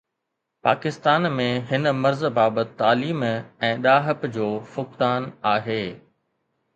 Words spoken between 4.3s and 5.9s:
جو فقدان آهي